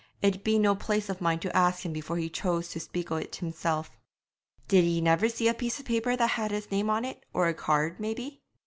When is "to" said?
1.41-1.55, 2.69-2.79